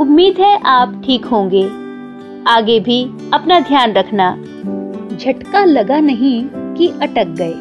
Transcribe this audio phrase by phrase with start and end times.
[0.00, 1.62] उम्मीद है आप ठीक होंगे।
[2.46, 3.02] आगे भी
[3.34, 4.30] अपना ध्यान रखना।
[5.16, 6.42] झटका लगा नहीं
[6.74, 7.54] कि अटक गए।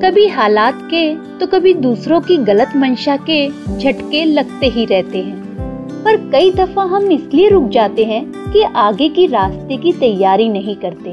[0.00, 5.36] कभी हालात के तो कभी दूसरों की गलत मंशा के झटके लगते ही रहते हैं।
[6.04, 10.76] पर कई दफ़ा हम इसलिए रुक जाते हैं कि आगे की रास्ते की तैयारी नहीं
[10.76, 11.10] करते।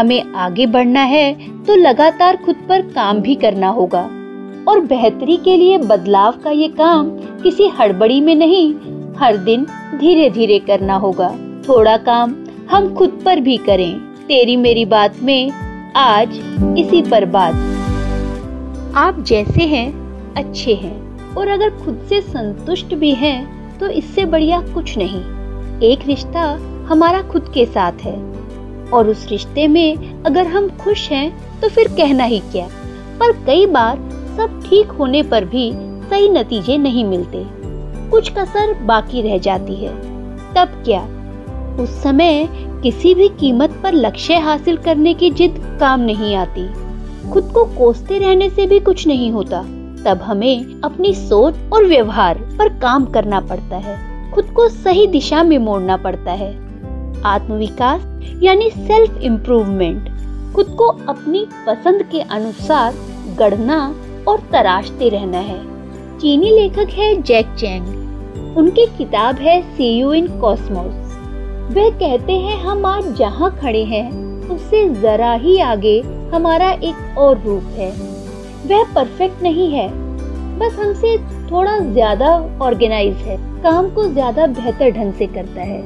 [0.00, 1.32] हमें आगे बढ़ना है
[1.64, 4.08] तो लगातार खुद पर काम भी करना होगा।
[4.68, 7.10] और बेहतरी के लिए बदलाव का ये काम
[7.42, 8.74] किसी हड़बड़ी में नहीं
[9.18, 11.28] हर दिन धीरे धीरे करना होगा।
[11.68, 12.34] थोड़ा काम
[12.70, 13.98] हम खुद पर भी करें।
[14.28, 15.50] तेरी मेरी बात में
[15.96, 16.36] आज
[16.78, 17.54] इसी पर बात।
[18.96, 19.88] आप जैसे हैं,
[20.34, 25.20] अच्छे हैं, और अगर खुद से संतुष्ट भी हैं तो इससे बढ़िया कुछ नहीं।
[25.82, 26.42] एक रिश्ता
[26.88, 28.16] हमारा खुद के साथ है,
[28.90, 32.66] और उस रिश्ते में अगर हम खुश हैं तो फिर कहना ही क्या?
[33.20, 33.96] पर कई बार
[34.36, 35.70] सब ठीक होने पर भी
[36.10, 37.44] सही नतीजे नहीं मिलते।
[38.14, 39.96] कुछ कसर बाकी रह जाती है।
[40.54, 41.00] तब क्या?
[41.82, 42.48] उस समय
[42.82, 46.68] किसी भी कीमत पर लक्ष्य हासिल करने की जिद काम नहीं आती।
[47.30, 49.62] खुद को कोसते रहने से भी कुछ नहीं होता।
[50.04, 55.42] तब हमें अपनी सोच और व्यवहार पर काम करना पड़ता है। खुद को सही दिशा
[55.42, 56.56] में मोड़ना पड़ता है।
[57.24, 58.02] आत्मविकास,
[58.42, 60.08] यानी सेल्फ इम्प्रूवमेंट
[60.54, 62.94] खुद को अपनी पसंद के अनुसार
[63.38, 63.94] गढ़ना
[64.28, 65.74] और तराशते रहना है।
[66.18, 68.03] चीनी लेखक है जैक चैंग।
[68.56, 70.94] उनकी किताब है सी यू इन कॉस्मोस
[71.70, 74.10] वह कहते हैं, हम आज जहाँ खड़े हैं,
[74.48, 75.98] उससे जरा ही आगे
[76.34, 77.90] हमारा एक और रूप है।
[78.66, 79.88] वह परफेक्ट नहीं है,
[80.58, 81.16] बस हमसे
[81.50, 82.28] थोड़ा ज़्यादा
[82.62, 85.82] ऑर्गेनाइज है, काम को ज़्यादा बेहतर ढंग से करता है।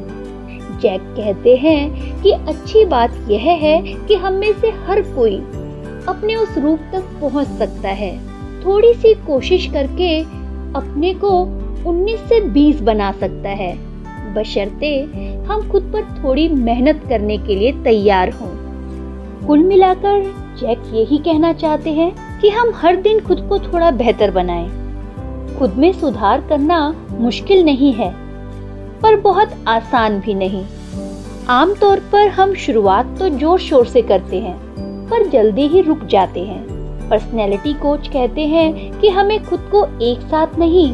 [0.81, 5.37] जैक कहते हैं कि अच्छी बात यह है कि हम में से हर कोई
[6.09, 8.16] अपने उस रूप तक पहुँच सकता है।
[8.65, 10.19] थोड़ी सी कोशिश करके
[10.76, 11.32] अपने को
[11.87, 13.77] 19 से 20 बना सकता है।
[14.34, 14.91] बशर्ते
[15.49, 18.49] हम खुद पर थोड़ी मेहनत करने के लिए तैयार हों।
[19.47, 20.22] कुल मिलाकर
[20.61, 24.69] जैक यही कहना चाहते हैं कि हम हर दिन खुद को थोड़ा बेहतर बनाएँ।
[25.59, 26.81] खुद में सुधार करना
[27.11, 28.10] मुश्किल नहीं है,
[29.03, 30.65] पर बहुत आसान भी नहीं।
[31.49, 34.56] आमतौर पर हम शुरुआत तो ज़ोर शोर से करते हैं,
[35.10, 40.21] पर जल्दी ही रुक जाते हैं। पर्सनैलिटी कोच कहते हैं कि हमें खुद को एक
[40.21, 40.93] साथ नहीं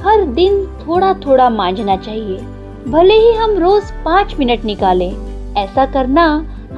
[0.00, 2.36] हर दिन थोड़ा थोड़ा मांझना चाहिए।
[2.88, 5.10] भले ही हम रोज पाँच मिनट निकालें,
[5.56, 6.24] ऐसा करना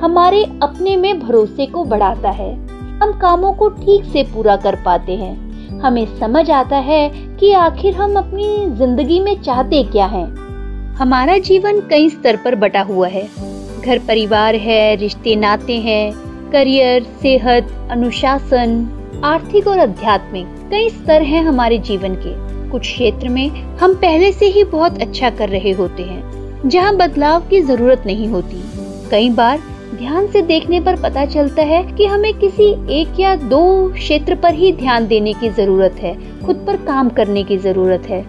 [0.00, 2.52] हमारे अपने में भरोसे को बढ़ाता है।
[3.00, 7.94] हम कामों को ठीक से पूरा कर पाते हैं। हमें समझ आता है कि आखिर
[7.94, 10.26] हम अपनी ज़िंदगी में चाहते क्या हैं।
[10.94, 13.28] हमारा जीवन कई स्तर पर बटा हुआ है।
[13.80, 16.12] घर परिवार है, रिश्ते नाते हैं,
[16.52, 18.86] करियर, सेहत, अनुशासन,
[19.24, 24.46] आर्थिक और आध्यात्मिक कई स्तर हैं हमारे जीवन के। कुछ क्षेत्र में हम पहले से
[24.46, 28.62] ही बहुत अच्छा कर रहे होते हैं, जहाँ बदलाव की ज़रूरत नहीं होती।
[29.10, 29.58] कई बार
[29.94, 32.70] ध्यान से देखने पर पता चलता है कि हमें किसी
[33.00, 37.42] एक या दो क्षेत्र पर ही ध्यान देने की ज़रूरत है, खुद पर काम करने
[37.44, 38.24] की ज़रूरत है।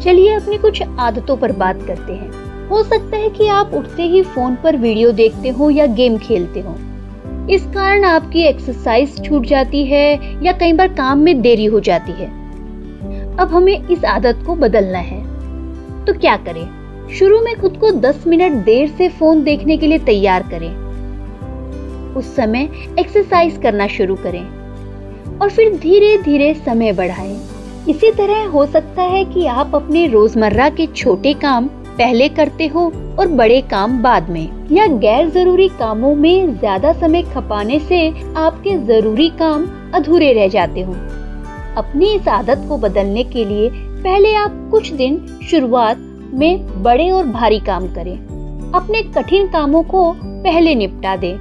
[0.00, 4.22] चलिए अपनी कुछ आदतों पर बात करते हैं। हो सकता है कि आप उठते ही
[4.24, 6.76] फ़ोन पर वीडियो देखते हो या गेम खेलते हो।
[7.50, 12.12] इस कारण आपकी एक्सरसाइज छूट जाती है या कई बार काम में देरी हो जाती
[12.12, 12.30] है।
[13.40, 15.20] अब हमें इस आदत को बदलना है।
[16.04, 16.66] तो क्या करें?
[17.08, 20.70] शुरू में खुद को 10 मिनट देर से फ़ोन देखने के लिए तैयार करें।
[22.16, 22.68] उस समय
[22.98, 24.44] एक्सरसाइज करना शुरू करें
[25.38, 27.36] और फिर धीरे धीरे समय बढ़ाएँ।
[27.88, 31.66] इसी तरह हो सकता है कि आप अपने रोज़मर्रा के छोटे काम
[31.98, 32.84] पहले करते हो
[33.18, 38.76] और बड़े काम बाद में, या गैर ज़रूरी कामों में ज़्यादा समय खपाने से आपके
[38.86, 40.94] ज़रूरी काम अधूरे रह जाते हो।
[41.76, 45.96] अपनी इस आदत को बदलने के लिए पहले आप कुछ दिन शुरुआत
[46.34, 48.16] में बड़े और भारी काम करें।
[48.74, 51.34] अपने कठिन कामों को पहले निपटा दें।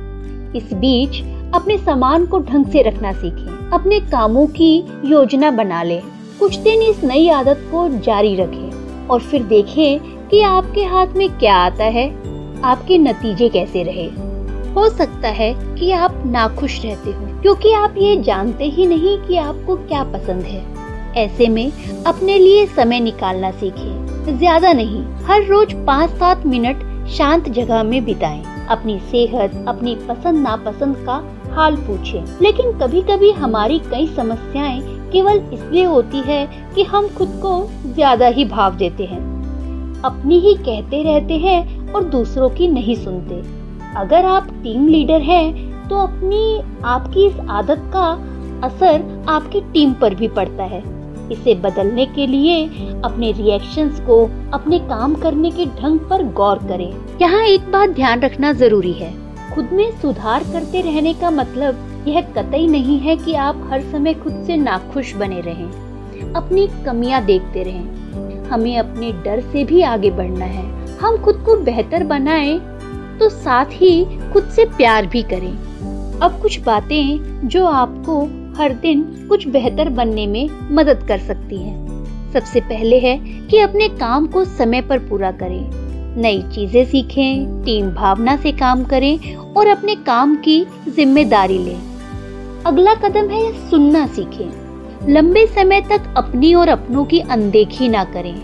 [0.53, 6.01] इस बीच अपने सामान को ढंग से रखना सीखें। अपने कामों की योजना बना लें।
[6.39, 11.29] कुछ दिन इस नई आदत को जारी रखें और फिर देखें कि आपके हाथ में
[11.29, 12.09] क्या आता है।
[12.63, 14.32] आपके नतीजे कैसे रहे।
[14.75, 19.37] हो सकता है कि आप नाखुश रहते हो, क्योंकि आप ये जानते ही नहीं कि
[19.37, 20.63] आपको क्या पसंद है।
[21.17, 21.71] ऐसे में
[22.07, 28.03] अपने लिए समय निकालना सीखें ज़्यादा नहीं, हर रोज पाँच सात मिनट शांत जगह में
[28.05, 31.23] बिताएँ। अपनी सेहत, अपनी पसंद नापसंद का
[31.55, 34.81] हाल पूछे। लेकिन कभी कभी हमारी कई समस्याएँ
[35.11, 36.45] केवल इसलिए होती है
[36.75, 37.51] कि हम खुद को
[37.85, 39.21] ज़्यादा ही भाव देते हैं।
[40.01, 43.41] अपनी ही कहते रहते हैं और दूसरों की नहीं सुनते।
[43.97, 48.07] अगर आप टीम लीडर हैं तो अपनी, आपकी इस आदत का
[48.63, 50.81] असर आपकी टीम पर भी पड़ता है।
[51.31, 52.65] इसे बदलने के लिए
[53.03, 54.23] अपने रिएक्शंस को
[54.53, 56.91] अपने काम करने के ढंग पर गौर करें।
[57.21, 59.13] यहाँ एक बात ध्यान रखना ज़रूरी है।
[59.55, 64.13] खुद में सुधार करते रहने का मतलब यह कतई नहीं है कि आप हर समय
[64.13, 70.11] खुद से नाखुश बने रहें। अपनी कमियाँ देखते रहें। हमें अपने डर से भी आगे
[70.11, 70.65] बढ़ना है।
[70.97, 72.59] हम खुद को बेहतर बनाएँ
[73.19, 75.51] तो साथ ही खुद से प्यार भी करें।
[76.19, 78.21] अब कुछ बातें जो आपको
[78.57, 83.17] हर दिन कुछ बेहतर बनने में मदद कर सकती हैं। सबसे पहले है
[83.47, 85.69] कि अपने काम को समय पर पूरा करें।
[86.21, 91.79] नई चीज़ें सीखें, टीम भावना से काम करें और अपने काम की ज़िम्मेदारी लें।
[92.65, 98.35] अगला कदम है सुनना सीखें। लंबे समय तक अपनी और अपनों की अनदेखी ना करें।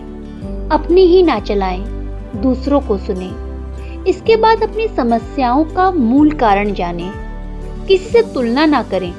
[0.68, 1.84] अपनी ही ना चलाएँ,
[2.36, 3.49] दूसरों को सुने।
[4.08, 7.10] इसके बाद अपनी समस्याओं का मूल कारण जानें।
[7.86, 9.12] किसी से तुलना ना करें।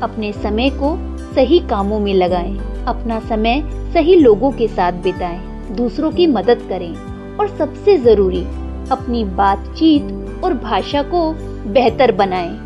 [0.00, 0.96] अपने समय को
[1.34, 3.62] सही कामों में लगाएँ, अपना समय
[3.94, 5.40] सही लोगों के साथ बिताएँ,
[5.76, 6.94] दूसरों की मदद करें।
[7.36, 8.44] और सबसे ज़रूरी
[8.90, 11.32] अपनी बातचीत और भाषा को
[11.72, 12.58] बेहतर बनाएँ।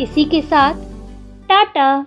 [0.00, 0.74] इसी के साथ
[1.48, 2.06] टाटा!